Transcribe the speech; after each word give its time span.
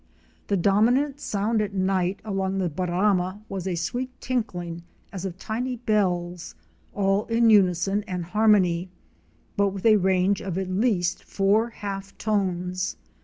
The 0.47 0.57
dominant 0.57 1.19
sound 1.19 1.61
at 1.61 1.75
night 1.75 2.23
along 2.25 2.57
the 2.57 2.71
Barama 2.71 3.39
was 3.47 3.67
a 3.67 3.75
sweet 3.75 4.09
tinkling 4.19 4.81
as 5.13 5.25
of 5.25 5.37
tiny 5.37 5.75
bells, 5.75 6.55
all 6.91 7.25
in 7.25 7.51
unison 7.51 8.03
and 8.07 8.25
har 8.25 8.47
'mony, 8.47 8.89
but 9.55 9.67
with 9.69 9.85
a 9.85 9.97
range 9.97 10.41
of 10.41 10.57
at 10.57 10.71
least 10.71 11.23
four 11.23 11.69
half 11.69 12.17
tones. 12.17 12.95